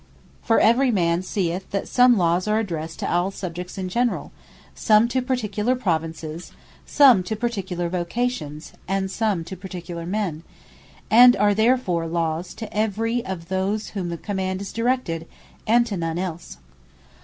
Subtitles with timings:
[0.41, 4.31] For every man seeth, that some Lawes are addressed to all the Subjects in generall;
[4.73, 6.51] some to particular Provinces;
[6.87, 10.41] some to particular Vocations; and some to particular Men;
[11.11, 15.27] and are therefore Lawes, to every of those to whom the Command is directed;
[15.67, 16.57] and to none else.